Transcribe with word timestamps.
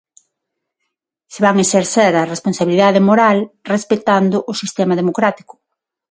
Se 1.33 1.39
van 1.45 1.57
exercer 1.65 2.11
a 2.15 2.29
responsabilidade 2.33 3.05
moral 3.09 3.37
respectando 3.73 4.37
o 4.51 4.53
sistema 4.61 4.93
democrático. 5.01 5.53